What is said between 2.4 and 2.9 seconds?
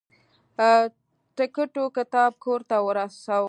کور ته